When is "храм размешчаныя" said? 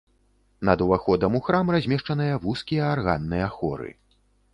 1.47-2.39